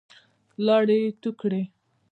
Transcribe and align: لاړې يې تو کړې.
لاړې 0.65 0.97
يې 1.03 1.09
تو 1.21 1.29
کړې. 1.39 1.61